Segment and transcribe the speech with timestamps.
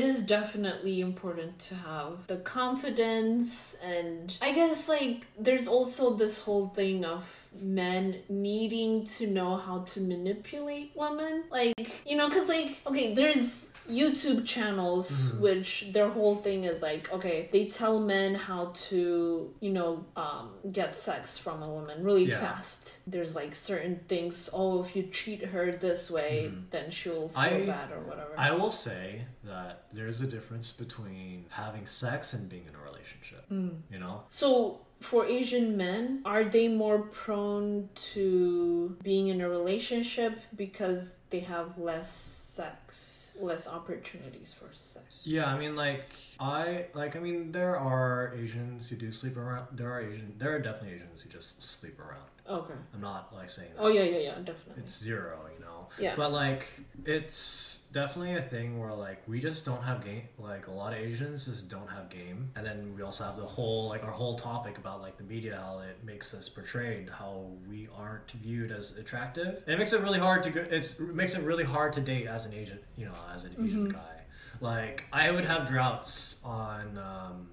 [0.00, 6.38] it is definitely important to have the confidence and I guess like there's also this
[6.40, 7.24] whole thing of
[7.60, 11.44] men needing to know how to manipulate women.
[11.50, 11.74] Like,
[12.06, 15.40] you know, because, like, okay, there's YouTube channels Mhm.
[15.40, 20.50] which their whole thing is like, okay, they tell men how to, you know, um,
[20.72, 22.40] get sex from a woman really Yeah.
[22.40, 22.82] fast.
[23.06, 26.70] There's like certain things, oh, if you treat her this way, Mhm.
[26.70, 28.34] then she'll feel I- bad or whatever.
[28.38, 33.44] I will say that there's a difference between having sex and being in a relationship.
[33.50, 33.82] Mm.
[33.90, 34.22] You know?
[34.30, 41.40] So, for Asian men, are they more prone to being in a relationship because they
[41.40, 43.09] have less sex,
[43.40, 45.20] less opportunities for sex?
[45.24, 46.06] Yeah, I mean, like
[46.38, 47.16] I like.
[47.16, 49.66] I mean, there are Asians who do sleep around.
[49.72, 50.34] There are Asian.
[50.38, 52.29] There are definitely Asians who just sleep around.
[52.48, 52.74] Okay.
[52.94, 54.82] I'm not like saying that Oh yeah, yeah, yeah, definitely.
[54.82, 55.88] it's zero, you know.
[55.98, 56.14] Yeah.
[56.16, 56.66] But like,
[57.04, 60.22] it's definitely a thing where like we just don't have game.
[60.38, 63.44] Like a lot of Asians just don't have game, and then we also have the
[63.46, 67.50] whole like our whole topic about like the media, how it makes us portrayed, how
[67.68, 70.60] we aren't viewed as attractive, and it makes it really hard to go.
[70.70, 73.52] It's it makes it really hard to date as an Asian, you know, as an
[73.62, 73.92] Asian Mhm.
[73.92, 74.16] guy.
[74.60, 76.96] Like I would have droughts on.
[76.98, 77.48] Um,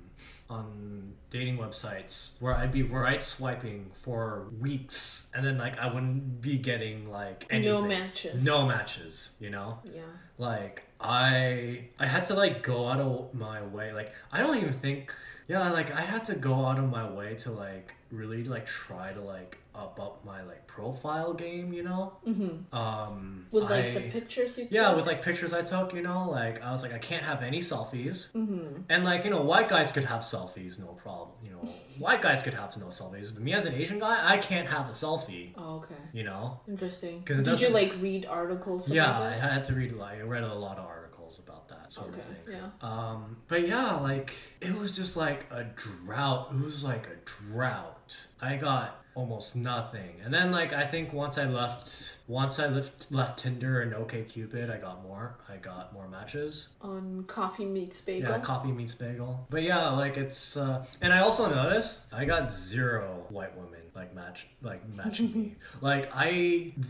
[0.50, 6.42] on dating websites where I'd be right swiping for weeks and then like I wouldn't
[6.42, 7.74] be getting like anything.
[7.74, 8.46] No matches.
[8.46, 9.80] No matches, you know?
[9.84, 10.02] Yeah.
[10.38, 13.92] Like I I had to like go out of my way.
[13.92, 15.14] Like I don't even think
[15.48, 19.12] yeah, like I had to go out of my way to like really like try
[19.14, 22.14] to like up up my like profile game, you know?
[22.28, 22.76] Mm-hmm.
[22.76, 24.98] Um With like the pictures you yeah, took?
[24.98, 27.60] with like pictures I took, you know, like I was like I can't have any
[27.60, 28.32] selfies.
[28.34, 28.82] Mm-hmm.
[28.90, 31.38] And like, you know, white guys could have selfies, no problem.
[31.44, 31.60] You know,
[32.00, 33.34] white guys could have no selfies.
[33.34, 35.96] But me as an Asian guy, I can't have a selfie, Oh, okay.
[36.14, 36.60] you know?
[36.68, 37.24] Interesting.
[37.24, 38.90] 'Cause it Did you like read articles?
[38.90, 41.92] Yeah, about I had to read like I read a lot of articles about that
[41.92, 42.18] sort Okay.
[42.20, 42.38] of thing.
[42.52, 42.70] Yeah.
[42.82, 46.52] Um, but yeah, like it was just like a drought.
[46.54, 48.28] It was like a drought.
[48.42, 53.12] I got almost nothing, and then like I think once I left, once I left
[53.12, 55.38] left Tinder and OK Cupid, I got more.
[55.50, 56.70] I got more matches.
[56.82, 58.30] On Coffee Meets Bagel.
[58.30, 59.48] Yeah, coffee meets bagel.
[59.50, 64.12] But yeah, like it's uh and I also noticed I got zero white women like
[64.22, 65.46] match like matching me.
[65.90, 66.30] Like I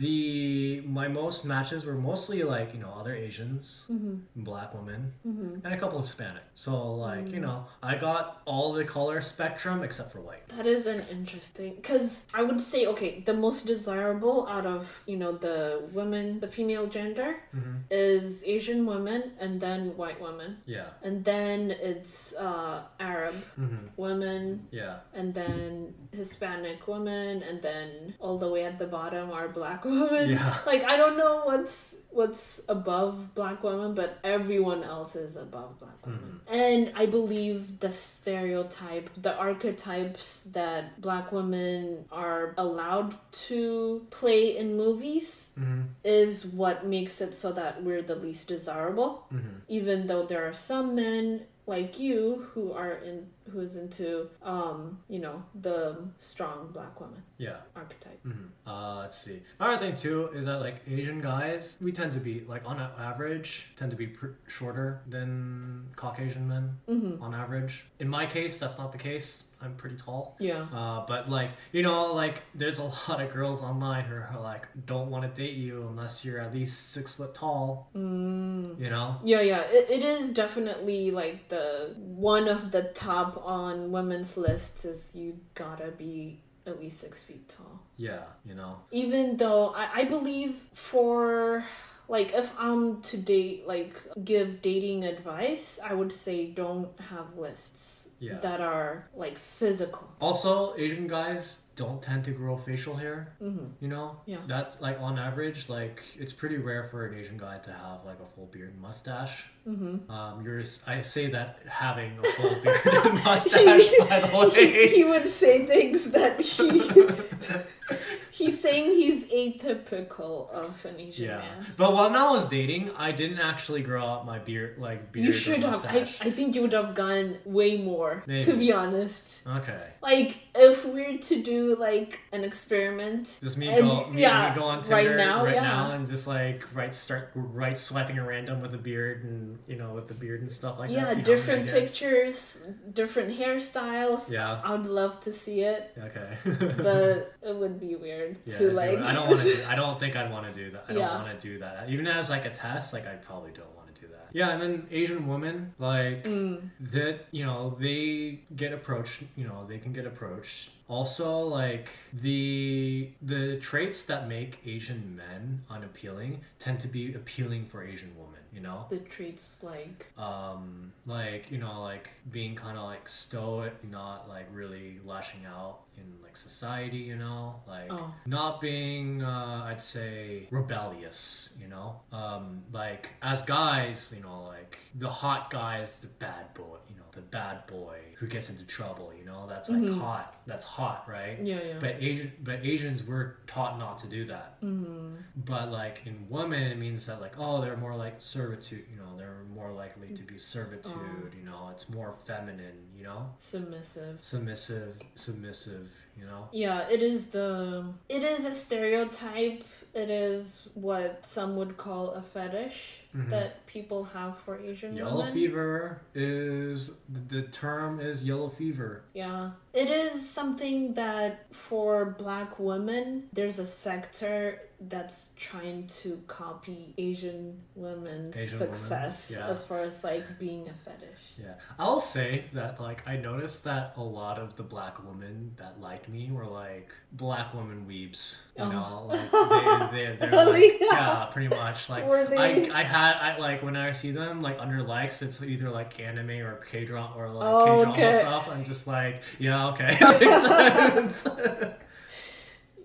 [0.01, 4.15] the my most matches were mostly like, you know, other Asians, mm-hmm.
[4.49, 5.51] black women, Mm-hmm.
[5.63, 6.43] and a couple Hispanic.
[6.65, 6.71] So
[7.07, 7.47] like, you Mm.
[7.47, 7.59] know,
[7.91, 10.45] I got all the color spectrum except for white.
[10.57, 12.09] That is an interesting because
[12.39, 14.81] I would say okay, the most desirable out of
[15.11, 15.57] you know the
[15.99, 18.25] women, the female gender hmm is
[18.55, 20.89] Asian women and then white women, Yeah.
[21.07, 21.59] and then
[21.91, 22.15] it's
[22.47, 22.75] uh,
[23.13, 24.41] Arab hmm women,
[24.81, 24.95] Yeah.
[25.19, 30.31] and then Hispanic women, and then all the way at the bottom are black women.
[30.31, 30.57] Yeah.
[30.65, 36.03] Like I don't know what's what's above black women, but everyone else is above black
[36.05, 36.39] women.
[36.47, 43.15] And I believe the stereotype, the archetypes that black women are allowed
[43.49, 49.25] to play in movies hmm is what makes it so that we're the least desirable
[49.29, 54.29] hmm even though there are some men like you who are in who is into
[54.41, 57.57] um you know the strong black woman Yeah.
[57.75, 59.41] archetype hmm Uh, let's see.
[59.59, 63.69] Another thing too is that like Asian guys, we tend to be like on average
[63.75, 67.21] tend to be pr- shorter than Caucasian men mm-hmm.
[67.23, 67.85] on average.
[67.99, 69.43] In my case, that's not the case.
[69.61, 70.35] I'm pretty tall.
[70.39, 74.39] yeah Uh, but like you know, like there's a lot of girls online who are
[74.41, 77.89] like don't want to date you unless you're at least six foot tall.
[77.95, 78.79] mm.
[78.79, 79.17] You know.
[79.23, 84.85] yeah yeah it, it is definitely like the one of the top on women's lists
[84.85, 88.23] is you gotta be at least six feet tall Yeah.
[88.45, 88.77] You know.
[88.91, 91.63] even though I, I believe for
[92.09, 98.06] like if i'm to date like give dating advice i would say don't have lists
[98.19, 98.39] Yeah.
[98.39, 103.33] that are like physical Also, Asian guys don't tend to grow facial hair.
[103.41, 103.67] mm-hmm.
[103.79, 104.19] You know.
[104.25, 104.37] Yeah.
[104.47, 108.19] That's like on average, like it's pretty rare for an Asian guy to have like
[108.19, 109.45] a full beard and mustache.
[109.65, 110.09] Mm-hmm.
[110.11, 114.87] Um, you're, I say that having a full beard and mustache, by the he, way.
[114.87, 116.89] he would say things that he
[118.31, 123.11] he's saying he's atypical of an asian yeah, man but when I was dating, I
[123.11, 126.09] didn't actually grow out my beard, like beard you should have I.
[126.21, 131.17] I think you would have gone way more to be honest Okay, like if we're
[131.17, 135.15] to do like an experiment just me And go, me, yeah, me go on right
[135.15, 135.61] now, right yeah.
[135.63, 139.75] now, and just like right start right swiping a random with a beard and you
[139.75, 141.17] know with the beard and stuff like yeah that.
[141.17, 144.61] how different pictures different hairstyles Yeah.
[144.63, 146.37] i would love to see it Okay.
[146.77, 149.55] but it would be weird Yeah, to like I don't want to.
[149.55, 150.85] Do, I don't think I'd want to do that.
[150.89, 151.89] I don't want to do that.
[151.89, 154.29] Even as like a test, like I probably don't want to do that.
[154.33, 156.69] Yeah, and then Asian women, like Mm.
[156.91, 159.23] that, you know, they get approached.
[159.35, 160.69] You know, they can get approached.
[160.89, 167.83] Also, like the the traits that make Asian men unappealing tend to be appealing for
[167.83, 168.33] Asian women.
[168.53, 173.73] You know, The traits like um, like you know, like being kind of like stoic,
[173.83, 176.97] not like really lashing out in like society.
[176.99, 178.13] You know, like Oh.
[178.25, 181.55] not being, uh, I'd say, rebellious.
[181.61, 186.53] You know, um, like as guys, you know, like the hot guy is the bad
[186.53, 186.77] boy.
[186.89, 189.11] You know, the bad boy who gets into trouble.
[189.19, 189.99] You know, that's like Mhm.
[189.99, 190.27] hot.
[190.45, 191.37] That's hot, right?
[191.51, 191.79] yeah yeah.
[191.79, 194.49] But Asian, but Asians were taught not to do that.
[194.61, 195.15] mm.
[195.35, 198.85] But like in women, it means that like oh they're more like servitude.
[198.91, 201.31] You know, they're more likely to be servitude.
[201.39, 202.77] You know, it's more feminine.
[202.97, 204.17] You know, Submissive.
[204.21, 205.91] submissive, submissive.
[206.19, 206.47] You know.
[206.51, 209.63] Yeah, it is the it is a stereotype.
[209.93, 212.79] It is what some would call a fetish
[213.17, 213.29] Mhm.
[213.31, 215.33] that people have for Asian Yellow women.
[215.33, 216.93] fever is
[217.29, 219.01] the term is yellow fever.
[219.13, 219.51] Yeah.
[219.77, 227.59] It is something that for black women, there's a sector that's trying to copy Asian
[227.75, 229.47] women's Asian success women's, yeah.
[229.53, 231.09] as far as like being a fetish.
[231.39, 235.81] Yeah, I'll say that like I noticed that a lot of the black women that
[235.81, 238.43] liked me were like black women weebs.
[238.57, 238.69] You Oh.
[238.69, 239.31] know, like
[239.91, 240.71] they they they're Really?
[240.73, 242.03] like yeah, pretty much like?
[242.05, 245.99] I I had I like when I see them like under likes it's either like
[245.99, 248.19] anime or K drama or like Oh, K drama okay.
[248.19, 248.47] stuff.
[248.47, 251.27] I'm just like yeah okay that makes sense.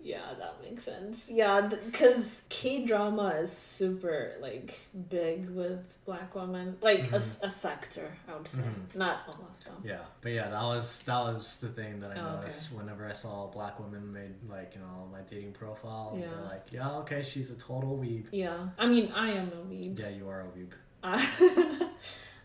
[0.04, 1.28] Yeah, that makes sense.
[1.30, 8.10] Yeah, because K drama is super like big with black women, like a sector.
[8.28, 8.96] I would say, Mhm.
[8.96, 9.74] not all of them.
[9.84, 12.34] Yeah, but yeah, that was that was the thing that I Oh, okay.
[12.40, 16.16] noticed whenever I saw a black woman made like you know my dating profile.
[16.18, 16.26] Yeah.
[16.30, 18.26] They're like, yeah, okay, she's a total weeb.
[18.32, 19.98] Yeah, I mean, I am a weeb.
[20.00, 20.72] Yeah, you are a weeb.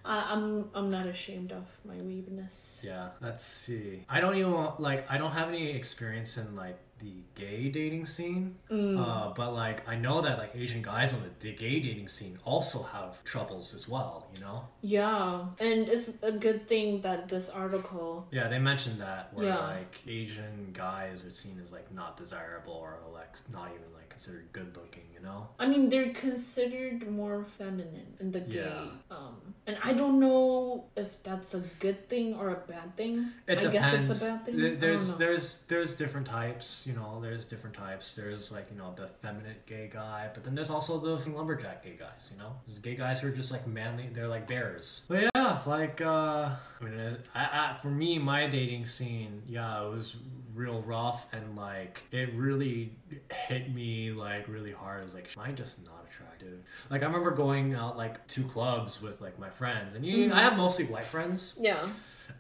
[0.08, 2.82] I, I'm I'm not ashamed of my weebness.
[2.82, 4.06] Yeah, let's see.
[4.10, 8.06] I don't even want, like I don't have any experience in like the gay dating
[8.06, 8.56] scene.
[8.72, 8.98] Mm.
[9.00, 12.38] Uh, but like I know that like Asian guys on the, the gay dating scene
[12.46, 14.28] also have troubles as well.
[14.36, 14.64] You know.
[14.82, 18.28] Yeah, and it's a good thing that this article.
[18.32, 19.60] Yeah, they mentioned that where Yeah.
[19.60, 24.52] like Asian guys are seen as like not desirable or like not even like considered
[24.52, 25.04] good looking.
[25.14, 25.48] You know.
[25.60, 28.66] I mean, they're considered more feminine in the gay.
[28.66, 29.16] Yeah.
[29.16, 29.36] Um,
[29.66, 33.32] and I don't know if that's a good thing or a bad thing.
[33.48, 33.74] It I depends.
[33.74, 34.56] guess it's a bad thing.
[34.56, 36.86] Th- I don't There's there's there's different types.
[36.88, 38.14] You know, there's different types.
[38.14, 41.98] There's like you know the feminine gay guy, but then there's also the lumberjack gay
[42.00, 42.32] guys.
[42.34, 44.10] You know, there's gay guys who are just like manly.
[44.12, 45.06] They're like bears.
[45.08, 49.90] But yeah, like uh, I mean, I, I, for me, my dating scene, yeah, it
[49.92, 50.16] was
[50.58, 52.92] real rough and like it really
[53.48, 55.02] hit me like really hard.
[55.02, 56.60] It was like, am I just not attractive?
[56.90, 60.34] Like I remember going out like to clubs with like my friends, and you, Mhm.
[60.34, 61.56] I have mostly white friends.
[61.60, 61.88] Yeah.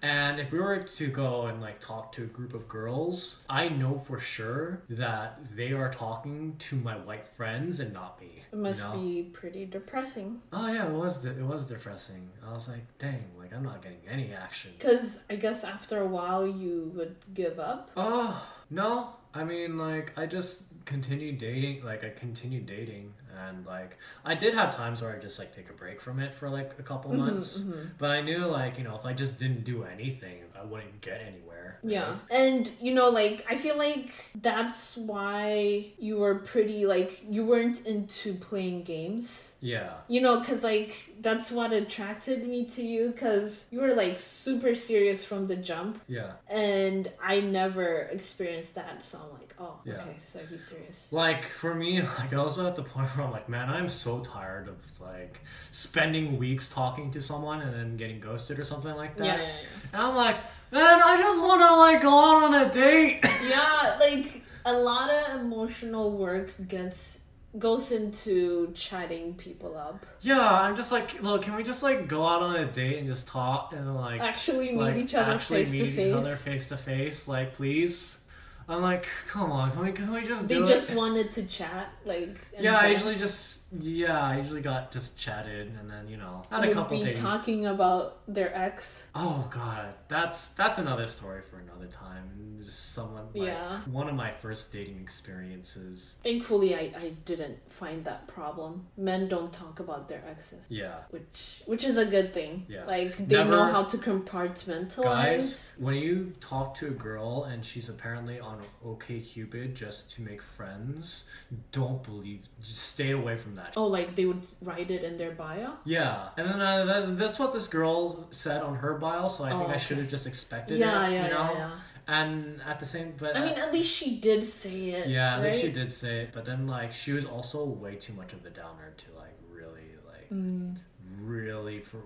[0.02, 3.70] And if we were to go and like talk to a group of girls, I
[3.70, 8.44] know for sure that they are talking to my white friends and not me.
[8.52, 8.94] It must you know?
[8.94, 10.42] be pretty depressing.
[10.54, 12.30] Oh yeah, it was de- it was depressing.
[12.46, 14.72] I was like, dang, like I'm not getting any action.
[14.78, 17.92] Because I guess after a while you would give up.
[17.98, 21.84] Oh no, I mean like I just continued dating.
[21.84, 23.14] Like I continued dating,
[23.48, 26.34] and like I did have times where I just like take a break from it
[26.34, 27.62] for like a couple Mhm, months.
[27.62, 27.90] mhm.
[27.98, 31.22] But I knew like you know if I just didn't do anything, I wouldn't get
[31.22, 31.80] anywhere.
[31.84, 32.16] Yeah.
[32.32, 37.86] And you know, like I feel like that's why you were pretty like you weren't
[37.86, 39.50] into playing games.
[39.60, 39.94] Yeah.
[40.08, 44.74] You know, cuz like that's what attracted me to you cuz you were like super
[44.76, 46.34] serious from the jump Yeah.
[46.48, 49.04] and I never experienced that.
[49.04, 49.96] So I'm like, oh, Yeah.
[49.96, 50.98] okay, so he's serious.
[51.12, 54.20] Like for me, like I was at the point where I'm like, man, I'm so
[54.20, 55.40] tired of like
[55.72, 59.26] spending weeks talking to someone and then getting ghosted or something like that.
[59.26, 59.87] Yeah, yeah, yeah.
[59.94, 60.38] And I'm like,
[60.72, 63.20] man, I just want to like go out on a date.
[63.50, 67.20] yeah, like a lot of emotional work gets
[67.58, 70.06] goes into chatting people up.
[70.22, 73.08] yeah, I'm just like, look, can we just like go out on a date and
[73.08, 76.36] just talk and like Actually meet like each other actually face meet to each other
[76.36, 76.44] face.
[76.44, 78.20] face to face, like please.
[78.70, 80.98] I'm like, come on, can we can we just They just it?
[80.98, 82.36] wanted to chat, like.
[82.60, 86.64] Yeah, I usually just yeah, I usually got just chatted and then you know had
[86.66, 89.04] a couple be dating talking about their ex.
[89.16, 92.24] Oh god, that's that's another story for another time.
[92.58, 93.82] Just Someone like Yeah.
[93.92, 96.16] one of my first dating experiences.
[96.24, 98.88] Thankfully, I, I didn't find that problem.
[98.98, 102.66] Men don't talk about their exes, Yeah, which which is a good thing.
[102.68, 102.86] Yeah.
[102.86, 105.04] Like they know how to compartmentalize.
[105.04, 110.12] guys, when you talk to a girl and she's apparently on on OK Cupid just
[110.14, 111.30] to make friends,
[111.72, 112.42] don't believe.
[112.62, 113.74] Just stay away from that.
[113.78, 115.74] Oh, like they would write it in their bio?
[115.86, 119.50] Yeah, and then uh, that, that's what this girl said on her bio, so I
[119.52, 121.14] think Oh, I should have just expected Yeah, it.
[121.14, 121.52] yeah, you know?
[121.54, 121.72] yeah, yeah.
[122.10, 125.10] And at the same, but I mean, at least she did say it.
[125.10, 126.30] yeah, at least she did say it.
[126.34, 129.90] But then like she was also way too much of a downer to like really
[130.06, 130.78] like Mm,
[131.20, 132.02] really for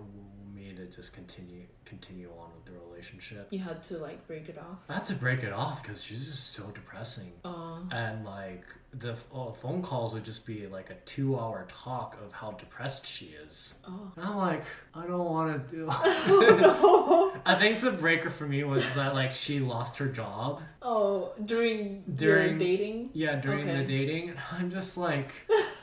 [0.72, 3.48] me to just continue continue on with the relationship.
[3.50, 4.78] you had to like break it off.
[4.88, 7.32] I had to break it off because she's just so depressing.
[7.44, 8.64] Uh, And like
[8.98, 13.06] the uh, phone calls would just be like a two hour talk of how depressed
[13.06, 13.76] she is.
[13.88, 14.12] oh.
[14.16, 14.62] And I'm like,
[14.94, 15.86] I don't want to do.
[15.90, 20.62] oh I think the breaker for me was that like she lost her job.
[20.80, 23.10] Oh, during During- dating?
[23.12, 25.32] Yeah, during the dating, I'm just like,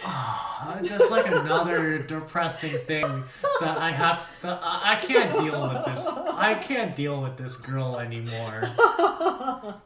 [0.04, 3.24] ah, that's like another depressing thing
[3.60, 4.20] that I have.
[4.42, 6.08] That I can't deal with this.
[6.08, 8.62] I can't deal with this girl anymore.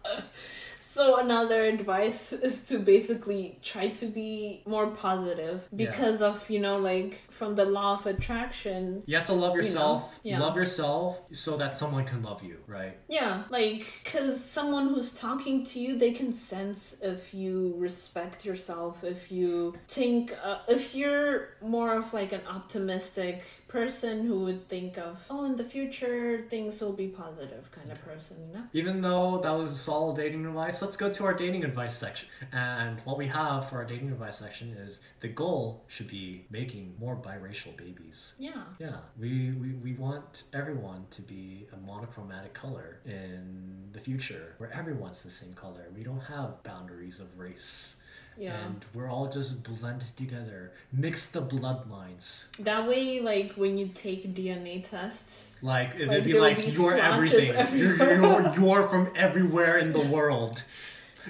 [0.95, 5.79] So another advice is to basically try to be more positive Yeah.
[5.85, 9.03] because of you know like from the law of attraction.
[9.07, 10.21] You have to love You know, yourself.
[10.23, 10.39] yeah.
[10.47, 11.11] Love yourself
[11.45, 12.95] so that someone can love you, right?
[13.09, 13.83] Yeah, like
[14.13, 16.81] cuz someone who's talking to you, they can sense
[17.15, 17.55] if you
[17.89, 19.51] respect yourself, if you
[19.89, 21.33] think uh, if you're
[21.75, 23.37] more of like an optimistic
[23.77, 26.21] person who would think of oh in the future
[26.53, 28.65] things will be positive kind of person, you know?
[28.81, 32.29] Even though that was a solid dating advice, let's go to our dating advice section.
[32.53, 36.95] And what we have for our dating advice section is the goal should be making
[36.99, 38.35] more biracial babies.
[38.39, 38.65] Yeah.
[38.79, 44.73] Yeah, we, we, we want everyone to be a monochromatic color in the future where
[44.73, 45.87] everyone's the same color.
[45.95, 47.97] We don't have boundaries of race.
[48.39, 48.57] Yeah.
[48.65, 50.73] And we're all just blended together.
[50.93, 52.51] Mix the bloodlines.
[52.59, 56.95] That way, like when you take DNA tests, Like it'd Like, be like be you're
[56.97, 57.55] everything.
[57.79, 60.62] You're, you're, you're from everywhere in the world.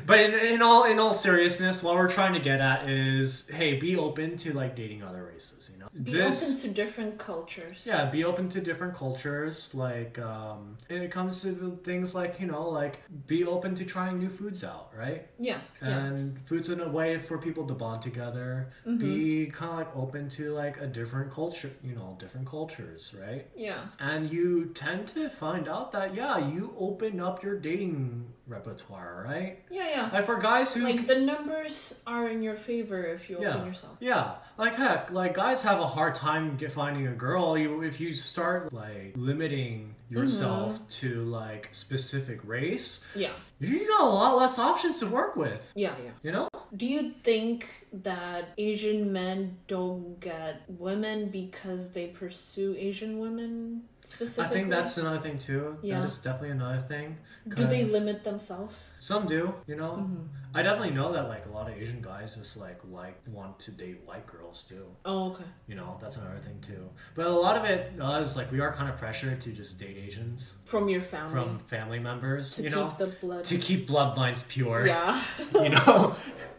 [0.06, 3.74] But in, in all in all seriousness, what we're trying to get at is, hey,
[3.78, 5.70] be open to like dating other races.
[5.72, 7.82] You know, be open to different cultures.
[7.84, 9.74] yeah, be open to different cultures.
[9.74, 14.18] Like, um, and it comes to things like you know, like be open to trying
[14.18, 15.26] new foods out, right?
[15.38, 15.58] Yeah.
[15.82, 15.88] Yeah.
[15.88, 18.72] And foods in a way for people to bond together.
[18.86, 18.98] Mm-hmm.
[18.98, 23.46] Be kind of like open to like a different culture, you know, different cultures, right?
[23.54, 23.80] Yeah.
[23.98, 29.58] And you tend to find out that yeah, you open up your dating repertoire, right?
[29.70, 29.88] Yeah.
[29.90, 30.10] Yeah.
[30.12, 33.54] Like for guys who Like the numbers are in your favor if you Yeah.
[33.56, 33.96] open yourself.
[34.00, 37.56] yeah, like heck, like guys have a hard time get finding a girl.
[37.58, 40.86] You if you start like limiting yourself Mm-hmm.
[41.00, 43.32] to like specific race, Yeah.
[43.68, 45.72] You got a lot less options to work with.
[45.76, 45.94] Yeah.
[46.04, 46.10] Yeah.
[46.22, 46.48] You know?
[46.76, 54.44] Do you think that Asian men don't get women because they pursue Asian women specifically?
[54.44, 55.76] I think that's another thing too.
[55.82, 55.98] Yeah.
[55.98, 57.18] That is definitely another thing.
[57.48, 58.86] Do they limit themselves?
[59.00, 59.92] Some do, you know.
[60.08, 60.28] Mhm.
[60.54, 63.70] I definitely know that like a lot of Asian guys just like like want to
[63.70, 64.86] date white girls too.
[65.04, 65.44] Oh, okay.
[65.66, 66.88] You know, that's another thing too.
[67.14, 69.78] But a lot of it uh, is like we are kind of pressured to just
[69.78, 71.32] date Asians From your family.
[71.34, 73.44] from family members, to you keep know, the blood.
[73.52, 74.86] To keep bloodlines pure.
[74.86, 75.22] yeah.
[75.54, 76.16] You know,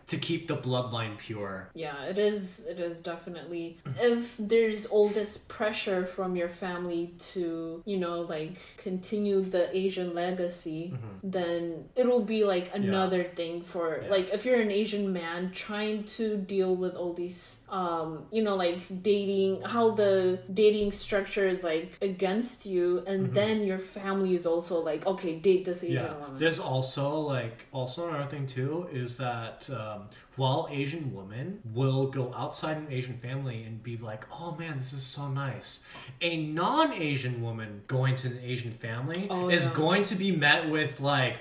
[0.08, 1.70] to keep the bloodline pure.
[1.74, 2.60] Yeah, it is.
[2.70, 3.78] It is definitely.
[4.00, 10.14] If there's all this pressure from your family to, you know, like continue the Asian
[10.14, 14.06] legacy, then it'll be like another thing for Mm-hmm.
[14.06, 14.12] Yeah.
[14.18, 18.56] like if you're an Asian man trying to deal with all these, um, you know,
[18.56, 24.46] like dating, how the dating structure is like against you, and then your family is
[24.46, 26.06] also like, okay, date this Asian Mm-hmm.
[26.06, 26.20] Yeah.
[26.26, 26.38] woman.
[26.38, 32.34] There's also like also another thing too is that um, while Asian women will go
[32.36, 35.82] outside an Asian family and be like, "Oh man, this is so nice,"
[36.22, 39.74] a non-Asian woman going to an Asian family Oh, is yeah.
[39.74, 41.38] going to be met with like,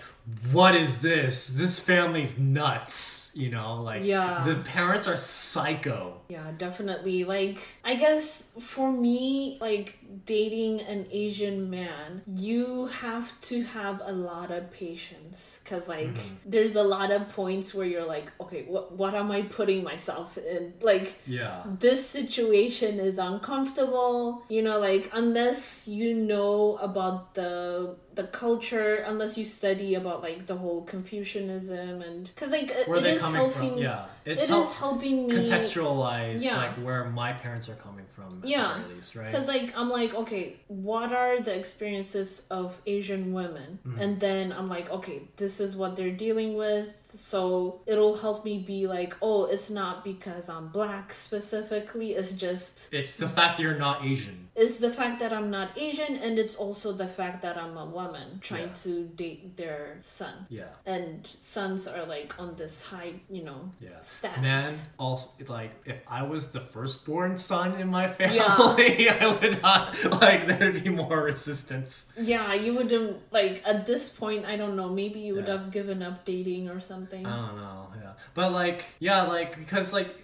[0.53, 1.49] "What is this?
[1.49, 4.43] This family's nuts." You know, like Yeah.
[4.47, 6.21] the parents are psycho.
[6.29, 7.25] Yeah, definitely.
[7.25, 14.13] Like, I guess for me, like dating an Asian man, you have to have a
[14.13, 16.35] lot of patience because, like, mm-hmm.
[16.47, 20.37] there's a lot of points where you're like, okay, what what am I putting myself
[20.39, 20.75] in?
[20.81, 21.63] Like, Yeah.
[21.79, 24.45] this situation is uncomfortable.
[24.49, 30.47] You know, like unless you know about the the culture, unless you study about like
[30.47, 33.71] the whole Confucianism and because like it- Where it is coming helping.
[33.71, 33.79] from?
[33.79, 36.57] Yeah, it's It help is helping me contextualize Yeah.
[36.59, 38.41] like where my parents are coming from.
[38.43, 38.79] At Yeah.
[38.95, 39.31] least, right?
[39.33, 43.79] Because like I'm like, okay, what are the experiences of Asian women?
[43.87, 44.01] Mm-hmm.
[44.01, 46.91] And then I'm like, okay, this is what they're dealing with.
[47.15, 52.13] So it'll help me be like, oh, it's not because I'm black specifically.
[52.13, 54.49] It's just It's the fact that you're not Asian.
[54.55, 57.87] it's the fact that I'm not Asian, and it's also the fact that I'm a
[57.87, 58.83] woman trying Yeah.
[58.85, 60.47] to date their son.
[60.49, 60.65] Yeah.
[60.87, 64.01] And sons are like on this high, you know, Yeah.
[64.03, 64.43] status.
[64.43, 69.17] Man, also like if I was the firstborn son in my family, Yeah.
[69.21, 72.07] I would not like there'd be more resistance.
[72.19, 74.45] Yeah, you wouldn't like at this point.
[74.47, 74.89] I don't know.
[74.89, 75.59] Maybe you would Yeah.
[75.59, 77.02] have given up dating or something.
[77.13, 78.13] I don't know, yeah.
[78.35, 80.15] But like, yeah, like because like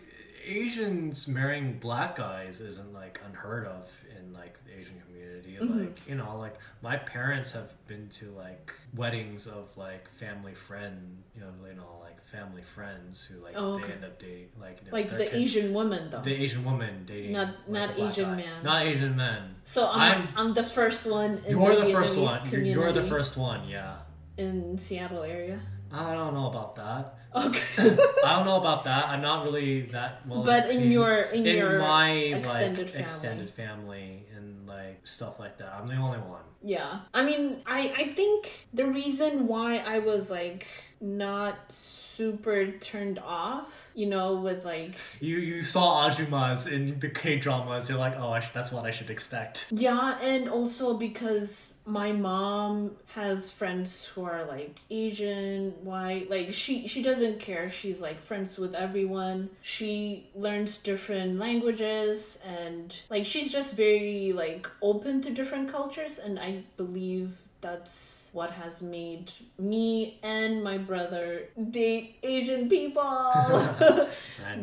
[0.45, 5.59] Asians marrying black guys isn't like unheard of in like the Asian community.
[5.61, 5.81] Mhm.
[5.87, 11.23] Like, you know, like my parents have been to like weddings of like family friend,
[11.35, 14.79] you know, you know, like family friends who like Oh, they end up dating like
[14.91, 16.21] like the kids- Asian woman though.
[16.23, 18.37] the Asian woman dating Not- like, not Asian guy.
[18.37, 18.65] man.
[18.65, 19.55] Not Asian men.
[19.65, 21.43] so I'm, I'm- I'm the first one.
[21.47, 22.51] In You're the, the first one.
[22.51, 23.97] You're, you're the first one, yeah.
[24.39, 25.61] in Seattle area.
[25.93, 27.15] I don't know about that.
[27.35, 27.97] Okay.
[28.25, 29.09] I don't know about that.
[29.09, 30.45] I'm not really that well.
[30.45, 33.03] but in your in, in your my extended like family.
[33.03, 35.75] extended family and like stuff like that.
[35.75, 36.43] I'm the only one.
[36.63, 37.01] Yeah.
[37.15, 40.67] I mean, I I think the reason why I was like
[41.01, 47.37] not super turned off, you know, with like You you saw Ajumas in the K
[47.39, 47.89] dramas.
[47.89, 49.67] You're like, oh, I sh- that's what I should expect.
[49.71, 56.87] yeah, and also because my mom has friends who are like Asian, white, like she
[56.89, 57.71] she doesn't care.
[57.71, 59.51] She's like friends with everyone.
[59.63, 66.39] She learns different languages and like she's just very like open to different cultures and
[66.39, 73.03] I believe that's what has made me and my brother date Asian people.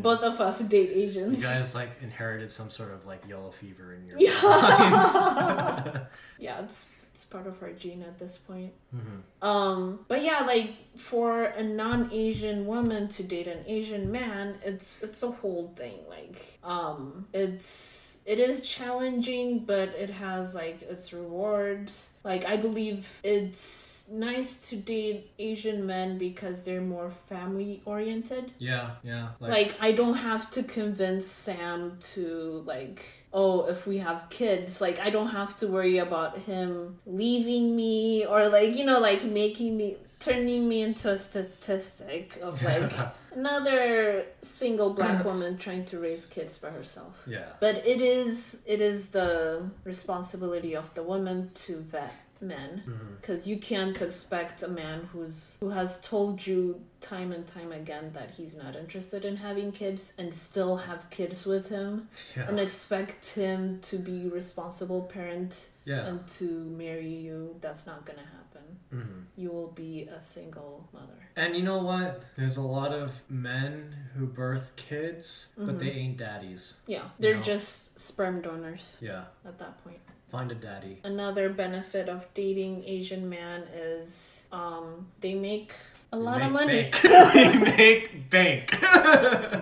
[0.01, 1.37] Both of us date Asians.
[1.39, 4.39] you guys like inherited some sort of like yellow fever in your Yeah.
[4.41, 5.15] minds.
[6.39, 8.73] yeah, it's it's part of our gene at this point.
[8.93, 9.21] Mhm.
[9.47, 15.23] Um, but yeah, like for a non-Asian woman to date an Asian man, it's it's
[15.23, 15.99] a whole thing.
[16.09, 22.09] Like, um, it's it is challenging, but it has like its rewards.
[22.23, 28.51] Like, I believe it's nice to date Asian men because they're more family oriented.
[28.57, 29.29] Yeah, yeah.
[29.39, 34.99] Like, I don't have to convince Sam to like, oh, if we have kids, like
[34.99, 39.77] I don't have to worry about him leaving me or like, you know, like making
[39.77, 42.91] me turning me into a statistic of like
[43.35, 47.13] another single black woman trying to raise kids by herself.
[47.27, 47.49] yeah.
[47.59, 52.83] But it is it is the responsibility of the woman to vet men
[53.21, 58.11] because you can't expect a man who's who has told you time and time again
[58.13, 62.47] that he's not interested in having kids and still have kids with him Yeah.
[62.47, 66.05] and expect him to be responsible parent yeah.
[66.07, 66.45] and to
[66.77, 69.25] marry you that's not gonna happen Mhm.
[69.35, 72.23] you will be a single mother And you know what?
[72.37, 75.79] There's a lot of men who birth kids, but Mhm.
[75.79, 76.79] they ain't daddies.
[76.87, 77.41] yeah they're No.
[77.53, 79.25] just sperm donors Yeah.
[79.45, 79.99] at that point
[80.35, 80.99] Find a daddy.
[81.03, 85.71] another benefit of dating asian man is um they make
[86.11, 87.01] a lot of money Bank.
[87.33, 88.65] they make bank.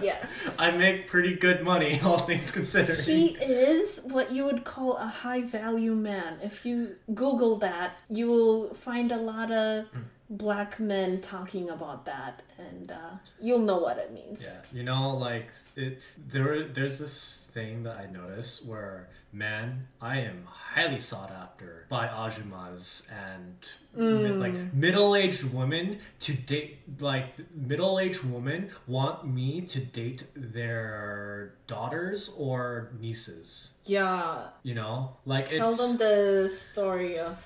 [0.10, 0.28] yes
[0.60, 3.00] I make pretty good money, all things considered.
[3.00, 6.38] He is what you would call a high value man.
[6.44, 10.04] If you Google that, you will find a lot of Hmm.
[10.30, 13.14] black men talking about that, and uh,
[13.46, 14.40] you'll know what it means.
[14.42, 16.00] Yeah, you know, like it.
[16.34, 22.08] There, there's this thing that I notice where, man, I am highly sought after by
[22.08, 23.56] ajumas and
[23.96, 24.74] mid, like Mm.
[24.74, 26.80] middle-aged women to date.
[27.00, 33.72] Like middle-aged women want me to date their daughters or nieces.
[33.86, 37.38] Yeah, You know, like tell it's them the story of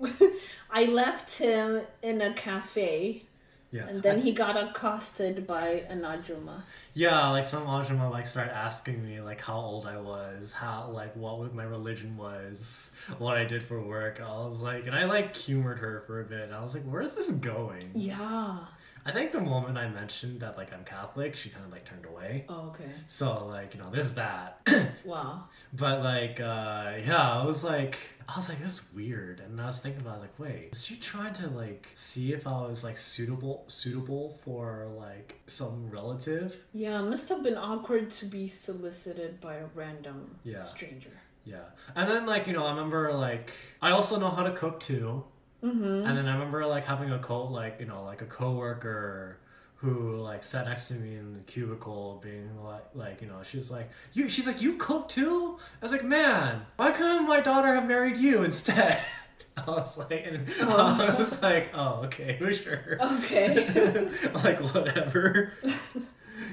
[0.70, 3.22] I left him in a cafe,
[3.76, 3.88] yeah.
[3.88, 6.62] and then he got accosted by an ajuma.
[6.94, 11.14] Yeah, like some Ajuma like started asking me like how old I was, how like
[11.14, 14.20] what my religion was, what I did for work.
[14.20, 16.40] I was like, and I like humored her for a bit.
[16.40, 17.90] And I was like, where's this going?
[17.94, 18.58] Yeah.
[19.06, 22.04] I think the moment I mentioned that like I'm Catholic, she kind of like turned
[22.06, 22.44] away.
[22.48, 22.90] Oh, okay.
[23.06, 24.60] So like you know, there's that.
[25.04, 25.44] Wow.
[25.72, 27.96] but like uh yeah, I was like.
[28.28, 30.68] I was like, that's weird, and I was thinking about, it, I was like, wait,
[30.72, 35.88] is she trying to like see if I was like suitable, suitable for like some
[35.88, 36.56] relative?
[36.74, 40.60] Yeah, must have been awkward to be solicited by a random Yeah.
[40.62, 41.12] stranger.
[41.44, 41.66] Yeah.
[41.94, 45.22] And then like, you know, I remember like I also know how to cook too.
[45.66, 46.06] Mm-hmm.
[46.06, 49.38] And then I remember like having a co like, you know, like a coworker
[49.76, 53.70] who like sat next to me in the cubicle being like like, you know, she's
[53.70, 55.58] like, You she's like, You cook too?
[55.80, 58.98] I was like, Man, why couldn't my daughter have married you instead?
[59.56, 60.98] I was like and Oh.
[61.00, 62.98] I was like, Oh, okay, for sure.
[63.00, 64.08] Okay.
[64.44, 65.52] like whatever.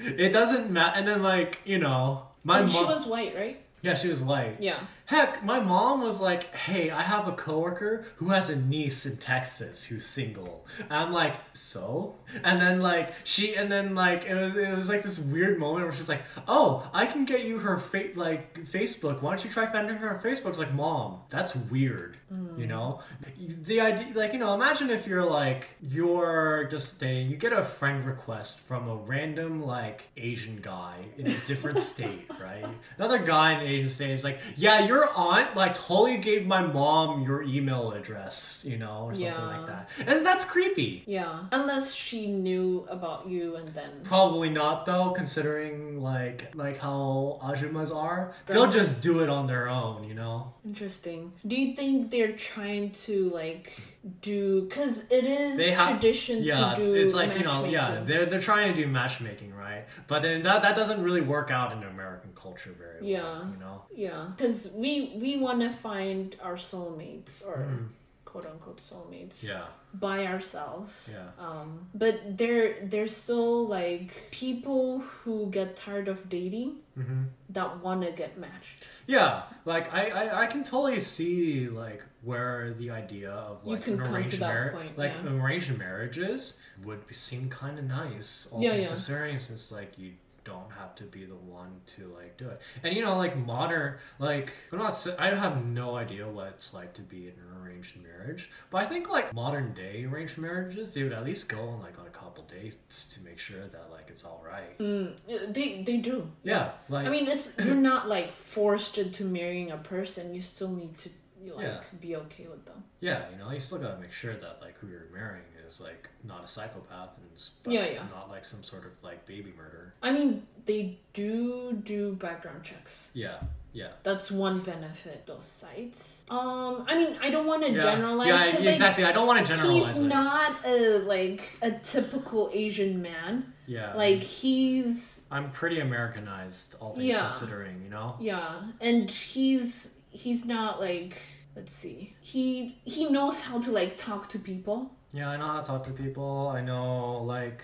[0.06, 3.60] it doesn't matter and then like, you know, my and she was white, right?
[3.82, 4.58] Yeah, she was white.
[4.62, 4.80] Yeah.
[5.06, 9.18] Heck, my mom was like, "Hey, I have a coworker who has a niece in
[9.18, 14.34] Texas who's single." And I'm like, "So?" And then like she, and then like it
[14.34, 17.60] was it was like this weird moment where she's like, "Oh, I can get you
[17.60, 19.22] her fa- like Facebook.
[19.22, 22.18] Why don't you try finding her on Facebook?" It's like, "Mom, that's weird."
[22.58, 23.00] You know,
[23.38, 27.64] the idea, like you know, imagine if you're like you're just dating, you get a
[27.64, 32.66] friend request from a random like Asian guy in a different state, right?
[32.98, 36.62] Another guy in an Asian state is like, yeah, your aunt like totally gave my
[36.62, 39.58] mom your email address, you know, or something Yeah.
[39.58, 41.04] like that, and that's creepy.
[41.08, 41.46] Yeah.
[41.52, 43.92] Unless she knew about you and then.
[44.04, 48.34] Probably not though, considering like like how ajumas are.
[48.48, 50.54] They'll just do it on their own, you know.
[50.66, 51.34] Interesting.
[51.48, 53.74] Do you think they're trying to like
[54.22, 58.04] do because it is They have- tradition Yeah, to do it's like you know, yeah,
[58.06, 59.86] they're they're trying to do matchmaking, right?
[60.08, 63.52] But then that that doesn't really work out in American culture very well, Yeah.
[63.52, 63.82] you know.
[63.96, 67.88] Yeah, because we we want to find our soulmates or Mhm.
[68.34, 71.12] Quote unquote soulmates Yeah, by ourselves.
[71.14, 78.02] yeah, Um, but they're still like people who get tired of dating hmm that want
[78.08, 78.78] to get matched.
[79.06, 79.44] yeah.
[79.66, 83.94] Like I, I I can totally see like where the idea of You like can
[84.02, 85.32] an arranged marriage, like yeah.
[85.44, 88.48] arranged marriages, would seem kind of nice.
[88.52, 88.90] All Yeah, things yeah.
[88.96, 90.10] considering, since like you
[90.44, 92.62] don't have to be the one to like do it.
[92.84, 96.94] And you know, like modern, like I'm not, I have no idea what it's like
[96.96, 101.04] to be in an arranged marriage, but I think like modern day arranged marriages, they
[101.04, 104.10] would at least go on like on a couple dates to make sure that like
[104.10, 104.78] it's all right.
[104.80, 105.14] Mm,
[105.54, 106.30] they they do.
[106.44, 110.34] Yeah, like I mean, it's you're not like forced into marrying a person.
[110.34, 111.10] You still need to
[111.42, 111.80] you, like Yeah.
[112.00, 112.84] be okay with them.
[113.02, 116.10] yeah, you know, you still gotta make sure that like who you're marrying is like
[116.24, 118.04] not a psychopath and s- Yeah, yeah.
[118.12, 119.94] not like some sort of like baby murder.
[120.02, 123.10] I mean, they do do background checks.
[123.14, 123.38] Yeah,
[123.74, 123.90] yeah.
[124.04, 126.24] That's one benefit those sites.
[126.30, 128.28] Um, I mean, I don't want to Yeah, generalize.
[128.28, 129.04] yeah, 'cause, like, exactly.
[129.06, 133.54] I don't want to generalize He's not a like a typical Asian man.
[133.66, 137.28] yeah, Like he's I'm pretty Americanized, all things Yeah.
[137.28, 137.82] considering.
[137.84, 138.16] You know.
[138.20, 141.18] yeah, and he's he's not like
[141.56, 142.16] let's see.
[142.22, 144.92] He he knows how to like talk to people.
[145.14, 146.52] Yeah, I know how to talk to people.
[146.54, 147.62] I know, like,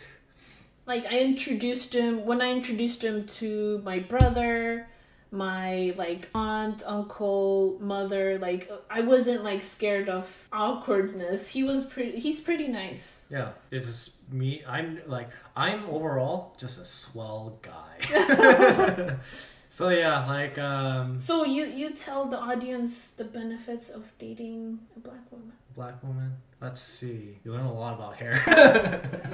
[0.86, 4.88] Like I introduced him when I introduced him to my brother,
[5.32, 8.38] my like aunt, uncle, mother.
[8.40, 11.48] Like I wasn't like scared of awkwardness.
[11.50, 12.20] He was pretty.
[12.20, 13.02] He's pretty nice.
[13.30, 14.64] yeah, it's just me.
[14.68, 19.16] I'm like, I'm overall just a swell guy.
[19.70, 25.00] so yeah, like, um, So you you tell the audience the benefits of dating a
[25.00, 25.54] black woman.
[25.76, 26.34] black woman.
[26.62, 27.38] Let's see.
[27.46, 28.36] You learn a lot about hair.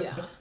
[0.00, 0.26] Yeah.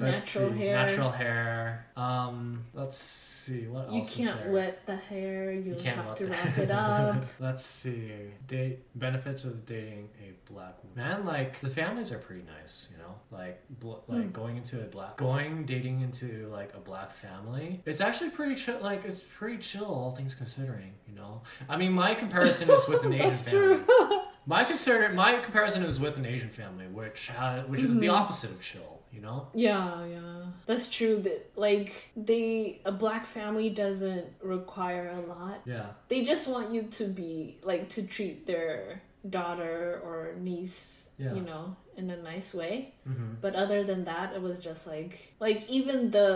[0.00, 0.58] Natural see.
[0.58, 0.74] hair.
[0.86, 1.86] Natural hair.
[1.96, 3.66] Um, let's see.
[3.66, 5.52] What You else You can't wet the hair.
[5.52, 7.24] You, You can't have to the- wrap it up.
[7.38, 8.12] Let's see.
[8.46, 10.74] Date benefits of dating a black.
[10.96, 13.14] Man, like the families are pretty nice, you know.
[13.30, 14.30] Like, bl- like Hmm.
[14.30, 17.80] going into a black, going dating into like a black family.
[17.86, 18.78] It's actually pretty chill.
[18.80, 20.92] Like it's pretty chill, all things considering.
[21.08, 21.42] You know.
[21.68, 23.80] I mean, my comparison is with an Asian family.
[24.46, 28.14] My consider my comparison is with an Asian family, which ha- which is the Mhm.
[28.14, 28.99] opposite of chill.
[29.12, 29.48] You know.
[29.54, 30.42] Yeah, yeah.
[30.66, 31.20] That's true.
[31.22, 35.60] That like they a black family doesn't require a lot.
[35.64, 35.86] Yeah.
[36.08, 41.34] They just want you to be like to treat their daughter or niece, Yeah.
[41.34, 42.74] you know, in a nice way.
[43.10, 45.12] hmm But other than that, it was just like
[45.46, 46.28] like even the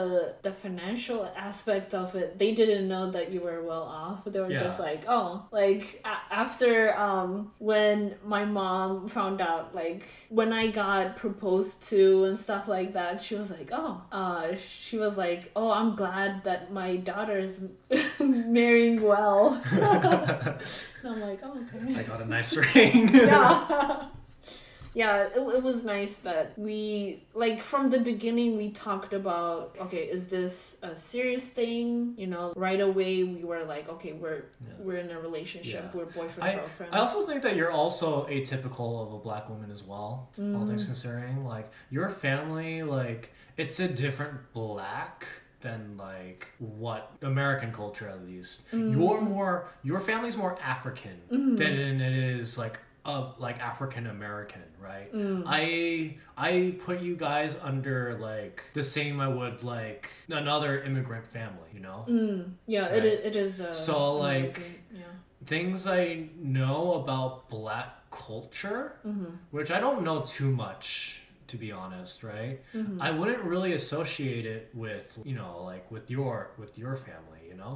[0.46, 4.18] the financial aspect of it, they didn't know that you were well off.
[4.32, 4.64] They were Yeah.
[4.68, 5.28] just like, oh,
[5.62, 6.74] like a- after
[7.08, 7.30] um
[7.70, 7.96] when
[8.34, 10.02] my mom found out like
[10.38, 14.46] when I got proposed to and stuff like that, she was like, oh, uh,
[14.86, 17.54] she was like, oh, I'm glad that my daughter is
[18.58, 19.60] marrying well.
[19.70, 23.08] and I'm like, oh, okay I got a nice ring.
[23.14, 24.08] yeah
[24.94, 30.04] yeah it, it was nice that we like from the beginning we talked about okay
[30.16, 34.72] is this a serious thing you know right away we were like okay we're Yeah.
[34.78, 35.96] we're in a relationship Yeah.
[35.98, 39.70] we're boyfriend I, girlfriend I also think that you're also atypical of a black woman
[39.70, 40.30] as well.
[40.38, 40.66] All Mm.
[40.68, 43.22] things considering, like your family, like
[43.56, 45.26] it's a different black
[45.60, 48.70] than like what American culture at least.
[48.72, 48.92] Mm.
[48.92, 51.56] You're more your family's more African Mhm.
[51.60, 55.12] than it is like uh like African American, right?
[55.14, 55.42] Mm.
[55.46, 61.68] I I put you guys under like the same I would like another immigrant family,
[61.74, 62.04] you know?
[62.08, 62.52] Mm.
[62.66, 63.02] yeah it, Right.
[63.04, 64.60] i- it is uh, So, like-
[64.92, 65.02] yeah
[65.46, 69.32] Things I know about black culture mm-hmm.
[69.50, 72.56] which I don't know too much to be honest, right?
[72.74, 72.96] Mhm.
[73.06, 77.56] I wouldn't really associate it with, you know, like with your with your family, you
[77.62, 77.74] know?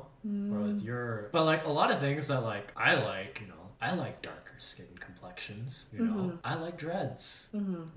[0.53, 3.58] Or with your but like a lot of things that like I like, you know,
[3.81, 6.15] I like darker skin complexions, you know.
[6.15, 6.39] Mhm.
[6.45, 7.49] I like dreads.
[7.55, 7.89] Mhm.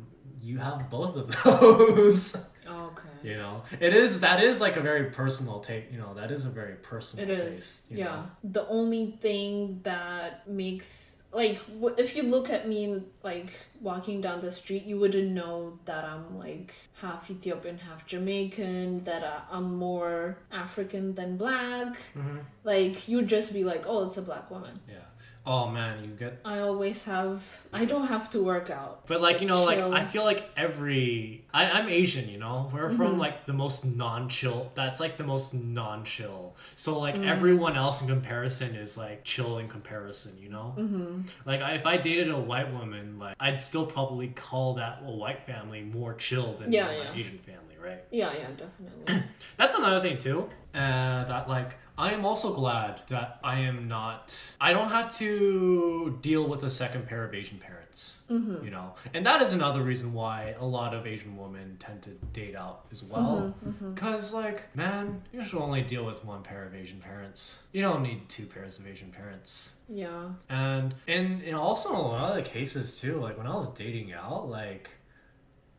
[0.41, 2.35] You have both of those.
[2.67, 3.09] Okay.
[3.23, 3.63] you know.
[3.79, 6.75] It is that is like a very personal take, you know, that is a very
[6.75, 7.81] personal It taste.
[7.91, 7.97] is.
[7.97, 8.05] Yeah.
[8.05, 8.25] know?
[8.43, 14.41] The only thing that makes like w- if you look at me like walking down
[14.41, 19.03] the street, you wouldn't know that I'm like half Ethiopian, half Jamaican.
[19.05, 21.97] That I'm more African than black.
[22.15, 22.39] Mhm.
[22.63, 24.79] Like you'd just be like, oh, it's a black woman.
[24.87, 25.05] Yeah.
[25.43, 27.41] Oh man, you get I always have.
[27.73, 29.07] I don't have to work out.
[29.07, 32.69] But like you know, like I feel like every I, I'm Asian, you know.
[32.71, 33.17] We're from Mhm.
[33.17, 34.71] like the most non-chill.
[34.75, 36.55] That's like the most non-chill.
[36.75, 37.25] So like Mm.
[37.27, 40.75] everyone else in comparison is like chill in comparison, you know.
[40.77, 41.21] Mm-hmm.
[41.45, 45.11] Like I, if I dated a white woman, like I'd still probably call that a
[45.11, 47.19] white family more chill than Yeah, an yeah.
[47.19, 48.03] Asian family, right?
[48.11, 49.23] Yeah, yeah, definitely.
[49.57, 50.49] That's another thing too.
[50.75, 54.37] Uh, that like I am also glad that I am not.
[54.59, 58.23] I don't have to deal with a second pair of Asian parents.
[58.29, 58.63] mm-hmm.
[58.63, 62.11] You know, and that is another reason why a lot of Asian women tend to
[62.33, 63.53] date out as well.
[63.67, 63.95] Mm-hmm.
[63.95, 67.63] Cause like, man, you should only deal with one pair of Asian parents.
[67.73, 69.75] You don't need two pairs of Asian parents.
[69.89, 70.29] Yeah.
[70.49, 73.67] And and, and also in a lot of the cases too, like when I was
[73.69, 74.89] dating out, like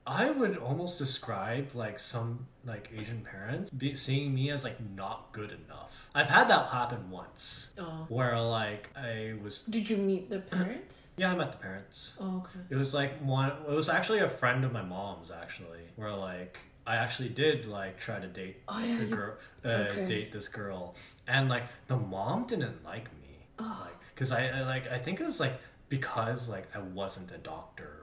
[0.07, 5.31] I would almost describe like some like Asian parents be, seeing me as like not
[5.33, 6.09] good enough.
[6.15, 8.07] I've had that happen once Oh.
[8.09, 11.07] where like I was Did you meet the parents?
[11.17, 12.17] yeah I met the parents.
[12.21, 12.65] Oh, okay.
[12.71, 13.53] It was like one.
[13.69, 17.97] It was actually a friend of my mom's actually, where like I actually did like
[17.99, 18.99] try to date Oh yeah.
[18.99, 19.35] the girl,
[19.65, 20.05] uh, okay.
[20.05, 20.97] date this girl,
[21.29, 23.79] and like the mom didn't like me, Oh.
[23.85, 27.39] like because I, I like I think it was like because like I wasn't a
[27.39, 28.02] doctor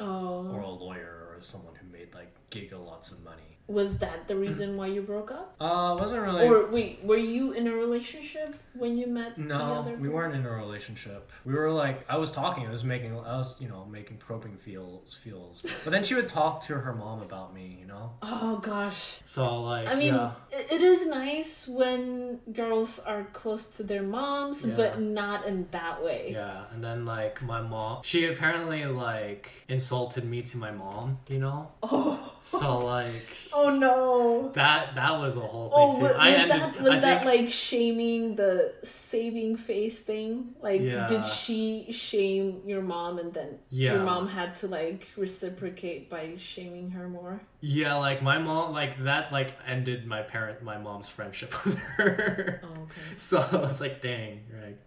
[0.00, 0.50] Oh.
[0.52, 3.57] or a lawyer or someone who made like giga lots of money.
[3.68, 5.54] Was that the reason why you broke up?
[5.60, 6.46] Uh, wasn't really.
[6.46, 10.46] Or wait, were you in a relationship when you met the No, we weren't in
[10.46, 11.30] a relationship.
[11.44, 14.56] We were like, I was talking, I was making, I was, you know, making probing
[14.56, 15.62] feels, feels.
[15.84, 18.12] But then she would talk to her mom about me, you know.
[18.22, 19.16] Oh gosh.
[19.26, 24.64] So like, I mean, yeah, it is nice when girls are close to their moms,
[24.64, 24.76] Yeah.
[24.76, 26.30] but not in that way.
[26.32, 26.64] yeah.
[26.72, 31.68] And then like my mom, she apparently like insulted me to my mom, you know.
[31.82, 32.32] Oh.
[32.40, 33.12] So like
[33.52, 34.50] Oh Oh, no.
[34.54, 36.02] that that was a whole oh, thing Oh, too.
[36.04, 40.54] was, I was ended, that was I that think, like shaming the saving face thing?
[40.60, 41.06] Like, Yeah.
[41.08, 43.94] did she shame your mom, and then Yeah.
[43.94, 47.40] your mom had to like reciprocate by shaming her more?
[47.60, 52.60] yeah, like my mom, like that, like ended my parent, my mom's friendship with her.
[52.64, 54.78] Oh, okay, So I was like, dang, right?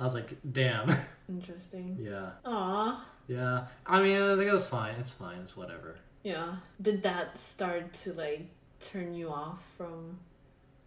[0.00, 0.90] I was like, damn.
[1.28, 1.98] interesting.
[2.00, 2.30] yeah.
[2.46, 3.04] Aw.
[3.28, 3.66] Yeah.
[3.86, 4.94] I mean, it was like, it was fine.
[4.98, 5.38] It's fine.
[5.40, 5.96] It's whatever.
[6.24, 6.56] Yeah.
[6.82, 8.46] Did that start to like
[8.80, 10.18] turn you off from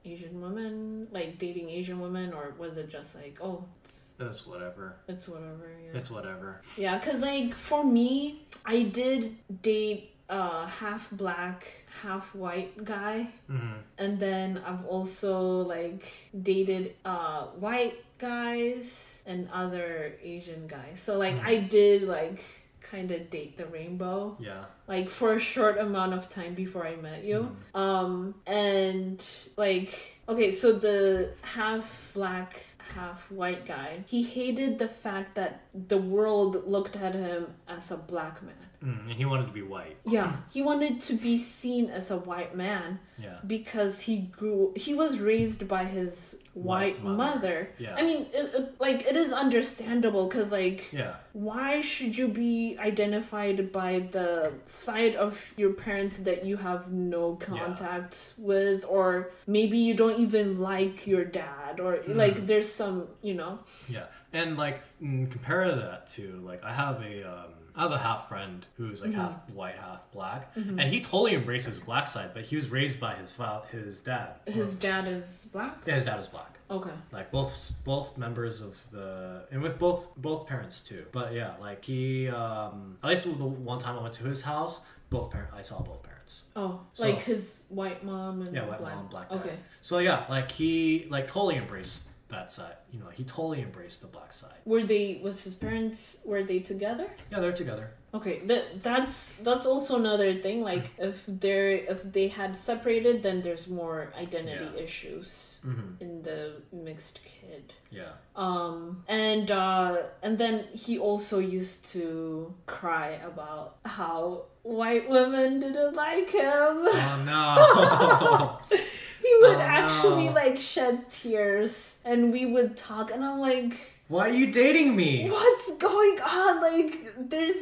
[0.04, 4.96] Asian women, like dating Asian women, or was it just like, oh, it's, It's whatever.
[5.08, 5.70] it's whatever?
[5.86, 5.98] Yeah.
[6.00, 6.62] It's whatever.
[6.78, 11.66] Yeah, cause like for me, I did date a half black,
[12.02, 16.04] half white guy, hmm and then I've also like
[16.52, 21.00] dated uh white guys and other Asian guys.
[21.02, 21.46] So like Mhm.
[21.46, 22.44] I did like
[22.92, 24.64] kind of date the rainbow Yeah.
[24.88, 27.40] like for a short amount of time before I met you.
[27.76, 27.80] Mhm.
[27.80, 29.20] Um and
[29.58, 29.92] like
[30.30, 32.62] okay, so the half black
[32.96, 37.98] half white guy, he hated the fact that the world looked at him as a
[37.98, 38.67] black man.
[38.84, 39.98] Mm, and he wanted to be white.
[40.06, 43.38] Yeah, he wanted to be seen as a white man Yeah.
[43.48, 47.18] because he grew he was raised by his white, White mother.
[47.18, 47.70] mother.
[47.80, 47.96] Yeah.
[47.98, 51.16] I mean, it, it- like it is understandable cuz like Yeah.
[51.34, 57.36] why should you be identified by the side of your parents that you have no
[57.36, 62.18] contact with or maybe you don't even like your dad or Mm-hmm.
[62.18, 63.60] like there's some you know
[63.90, 64.06] Yeah.
[64.34, 68.28] And like, mm, compare that to like, I have a um, I have a half
[68.28, 72.44] friend who's like half white, half black, and he totally embraces his black side, but
[72.44, 74.32] he was raised by his fa- his dad.
[74.48, 75.78] his dad is black?
[75.86, 76.58] Yeah, his dad is black.
[76.72, 76.92] okay.
[77.12, 81.06] Like both both members of the and with both both parents too.
[81.12, 84.82] But yeah like he um at least the one time i went to his house
[85.10, 86.44] both parent i saw both parents.
[86.56, 88.96] Oh So- like his white mom and yeah white black.
[88.96, 89.40] mom black dad.
[89.40, 89.56] okay.
[89.82, 94.08] So yeah like he like totally embraced that side you know he totally embraced the
[94.08, 98.84] black side were they was his parents were they together yeah they're together okay that
[98.84, 104.12] that's that's also another thing like if they're if they had separated then there's more
[104.18, 104.84] identity Yeah.
[104.84, 107.74] issues hmm in the mixed kid.
[107.90, 108.14] Yeah.
[108.36, 115.96] Um, and uh, and then he also used to cry about how white women didn't
[115.96, 116.76] like him.
[116.86, 118.78] Oh no.
[119.22, 120.32] he would Oh, actually no.
[120.34, 123.74] like shed tears, and we would talk, and I'm like,
[124.08, 125.30] Why are you dating me?
[125.30, 126.62] what's going on?
[126.62, 127.56] Like, there's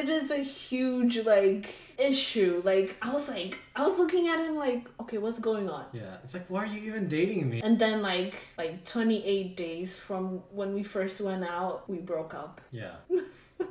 [0.00, 2.62] it is a huge like issue.
[2.64, 5.84] Like, I was like, I was looking at him like, okay, what's going on?
[5.92, 6.16] Yeah.
[6.24, 7.60] It's like, why are you even dating me?
[7.62, 12.60] And then like like 28 days from when we first went out, we broke up.
[12.70, 12.94] Yeah.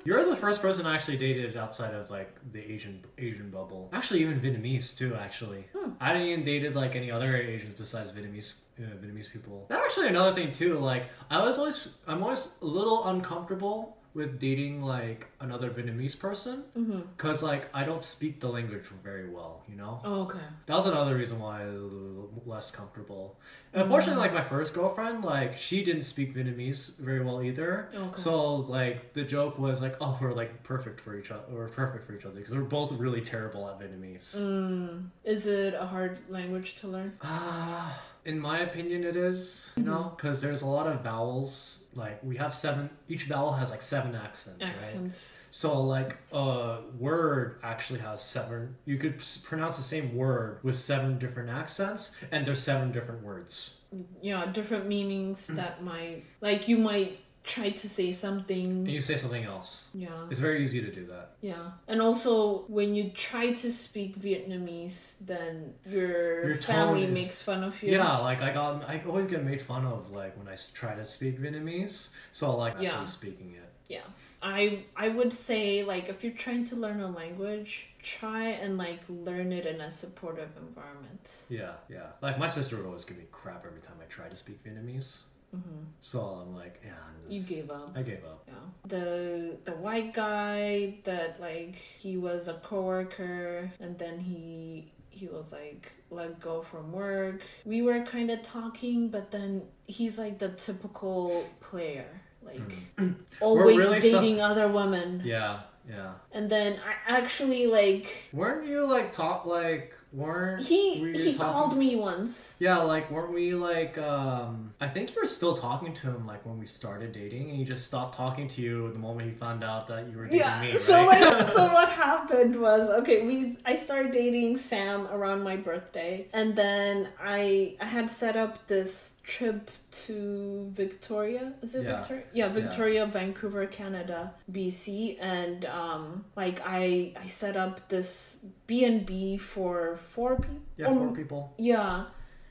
[0.04, 3.90] You're the first person I actually dated outside of like the Asian Asian bubble.
[3.94, 5.14] Actually, even Vietnamese too.
[5.16, 5.92] Actually, Hmm.
[6.00, 9.66] I didn't even dated like any other Asians besides Vietnamese uh, Vietnamese people.
[9.70, 10.80] That's actually another thing too.
[10.80, 16.64] Like I was always I'm always a little uncomfortable with dating like another Vietnamese person
[16.78, 17.02] Mm-hmm.
[17.16, 19.64] because like I don't speak the language very well.
[19.70, 20.02] You know.
[20.04, 20.40] Oh, okay.
[20.66, 23.40] That was another reason why I was a little less comfortable.
[23.74, 27.90] And unfortunately, like my first girlfriend, like she didn't speak Vietnamese very well either.
[27.94, 28.10] Okay.
[28.16, 31.44] So like the joke was like, oh, we're like perfect for each other.
[31.50, 34.36] We're perfect for each other because we're both really terrible at Vietnamese.
[34.38, 37.14] Mm, is it a hard language to learn?
[37.22, 39.74] Ah, in my opinion, it is.
[39.76, 41.84] You know, because there's a lot of vowels.
[41.96, 42.90] Like we have seven.
[43.10, 44.74] Each vowel has like seven accents, right?
[44.76, 45.38] Accents.
[45.50, 48.76] So like a word actually has seven.
[48.86, 53.24] You could s- pronounce the same word with seven different accents, and there's seven different
[53.24, 53.82] words.
[54.22, 55.56] Yeah, different meanings Mm.
[55.58, 58.66] that might like you might try to say something.
[58.66, 59.88] And you say something else.
[59.94, 60.10] Yeah.
[60.30, 61.32] It's very easy to do that.
[61.42, 61.72] Yeah.
[61.88, 67.64] And also when you try to speak Vietnamese, then your, Your family is- makes fun
[67.64, 67.92] of you.
[67.94, 70.94] Yeah, like I got, um, I always get made fun of like when I try
[70.96, 72.10] to speak Vietnamese.
[72.32, 73.06] So like actually Yeah.
[73.06, 73.70] speaking it.
[73.90, 74.02] Yeah.
[74.42, 79.02] I I would say like if you're trying to learn a language, try and like
[79.10, 81.20] learn it in a supportive environment.
[81.50, 82.08] Yeah, yeah.
[82.22, 85.24] Like my sister would always give me crap every time I try to speak Vietnamese.
[85.52, 86.92] Hmm So I'm like, yeah.
[87.26, 87.92] I'm You gave up.
[87.96, 88.44] I gave up.
[88.48, 88.54] Yeah.
[88.88, 95.52] The the white guy that like he was a coworker and then he he was
[95.52, 97.42] like let go from work.
[97.66, 102.08] We were kind of talking, but then he's like the typical player,
[102.44, 102.74] like
[103.42, 105.22] always really so- dating other women.
[105.24, 106.14] Yeah, yeah.
[106.32, 111.38] And then I actually like Weren't you like taught like weren't he you he talking-
[111.38, 112.54] called me once.
[112.60, 116.46] Yeah, like weren't we like um I think you were still talking to him like
[116.46, 119.64] when we started dating and he just stopped talking to you the moment he found
[119.64, 120.62] out that you were dating Yeah.
[120.62, 120.82] me, right?
[120.82, 126.28] So like so what happened was okay, we I started dating Sam around my birthday
[126.34, 131.54] and then I I had set up this trip to Victoria.
[131.62, 131.98] Is it Yeah.
[132.00, 132.24] Victoria?
[132.34, 138.38] Yeah, Victoria, Vancouver, Canada, BC and um like I I set up this
[138.72, 140.62] B&B for four people.
[140.78, 141.54] yeah, four um, people.
[141.58, 142.06] Yeah.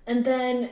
[0.07, 0.71] And then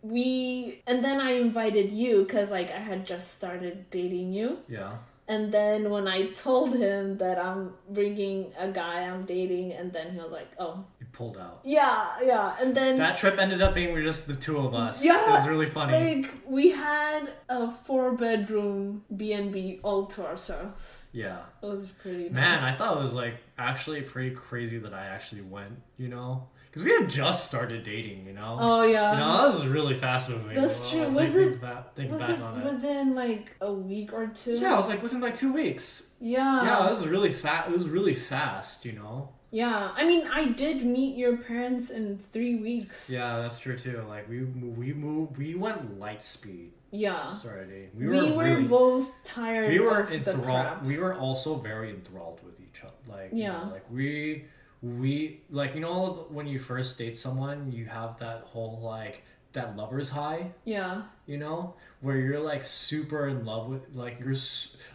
[0.00, 4.60] we and then I invited you cuz like I had just started dating you.
[4.68, 4.94] Yeah.
[5.28, 10.12] And then when I told him that I'm bringing a guy I'm dating, and then
[10.14, 11.60] he was like, "Oh, pulled out.
[11.64, 15.04] yeah, yeah." And then That trip ended up being just the two of us.
[15.04, 15.92] Yeah, It was really funny.
[16.22, 21.06] like we had a four bedroom B and B all to ourselves.
[21.12, 21.40] yeah.
[21.62, 22.32] It was pretty nice.
[22.32, 26.48] Man, I thought it was like actually pretty crazy that I actually went, you know?
[26.72, 28.56] Because we had just started dating, you know?
[28.58, 29.12] Oh yeah.
[29.12, 30.56] You know, that was really fast moving.
[30.56, 31.08] That's Well, true.
[31.10, 32.64] Was it- Back, was it on it.
[32.72, 34.52] within like a week or two?
[34.54, 36.08] Yeah, it was like within like two weeks.
[36.18, 36.64] Yeah.
[36.64, 37.68] yeah, it was really fast.
[37.68, 39.28] It was really fast, you know?
[39.50, 39.90] Yeah.
[39.94, 43.10] I mean, I did meet your parents in three weeks.
[43.10, 44.02] Yeah, that's true too.
[44.08, 46.72] Like we we moved, we went light speed.
[46.90, 47.28] Yeah.
[47.28, 47.90] Started.
[47.94, 49.68] We We were, were, really, both tired.
[49.68, 50.86] we were enthralled.
[50.86, 52.94] We were also very enthralled with each other.
[53.06, 53.64] Like you Yeah.
[53.64, 54.44] know, like we
[54.82, 59.76] we like you know when you first date someone, you have that whole like that
[59.76, 60.50] lover's high.
[60.64, 61.02] Yeah.
[61.26, 64.34] you know where you're like super in love with like you're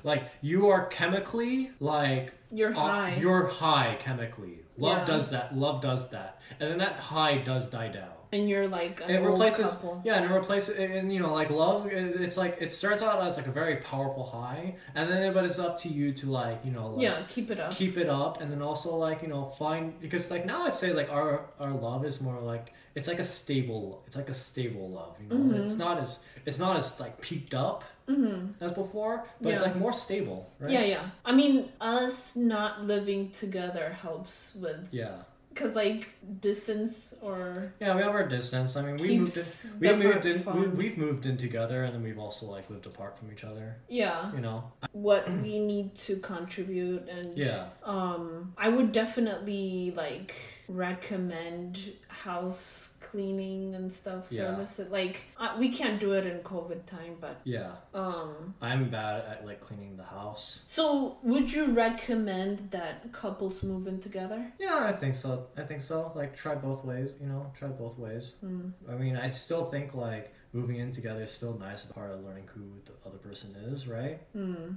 [0.04, 3.16] like you are chemically like You're uh, high.
[3.16, 5.06] you're high chemically love Yeah.
[5.06, 9.02] does that love does that and then that high does die down and you're like
[9.08, 10.02] it replaces couple.
[10.06, 13.38] yeah and it replaces and, you know like love it's like it starts out as
[13.38, 16.72] like a very powerful high and then but it's up to you to like you
[16.72, 17.72] know like yeah, keep it up.
[17.72, 20.92] keep it up and then also like you know find because like now i'd say
[20.94, 24.90] like our our love is more like it's like a stable it's like a stable
[24.90, 25.64] love you know Mhm.
[25.66, 29.76] it's not as it's not as like peaked up hmm as before but it's like
[29.76, 31.06] more stable right Yeah, yeah.
[31.26, 35.18] I mean, us not living together helps with yeah
[35.58, 38.76] because like distance or yeah we have our distance.
[38.76, 40.78] I mean we moved in, we moved in fun.
[40.78, 43.78] we, have moved in together and then we've also like lived apart from each other
[43.88, 44.72] yeah, you know?
[44.92, 47.68] What we need to contribute and yeah.
[47.84, 50.36] um, I would definitely like
[50.68, 54.56] recommend house cleaning and stuff Yeah.
[54.56, 54.92] services.
[54.92, 58.54] Like uh, we can't do it in COVID time, but Yeah, um.
[58.62, 60.64] I'm bad at like cleaning the house.
[60.68, 64.52] So would you recommend that couples move in together?
[64.60, 65.48] Yeah, I think so.
[65.58, 66.12] I think so.
[66.16, 68.36] Like try both ways, you know, try both ways.
[68.42, 68.70] Hmm.
[68.90, 72.48] I mean, I still think like moving in together is still nice part of learning
[72.54, 74.20] who the other person is, right?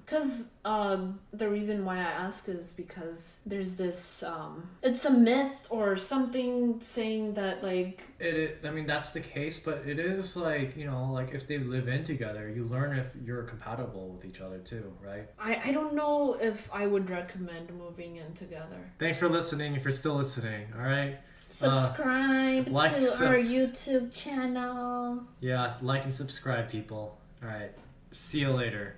[0.04, 0.98] Because uh,
[1.32, 6.80] the reason why I ask is because there's this, um, it's a myth or something
[6.82, 10.86] saying that, like, It, it I mean that's the case, but it is like, you
[10.86, 14.58] know, like if they live in together, you learn if you're compatible with each other
[14.58, 15.28] too, right?
[15.38, 18.80] I, I don't know if I would recommend moving in together.
[18.98, 21.18] Thanks for listening if you're still listening, all right?
[21.60, 25.22] Subscribe uh, like, to sub- our YouTube channel.
[25.40, 27.18] Yeah, like and subscribe people.
[27.42, 27.72] All right.
[28.12, 28.96] See you later.